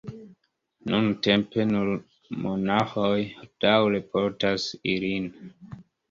[0.91, 1.91] Nuntempe nur
[2.45, 3.19] monaĥoj
[3.65, 5.29] daŭre portas ilin.